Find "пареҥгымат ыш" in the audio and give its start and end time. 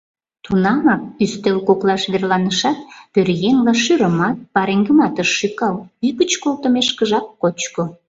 4.53-5.29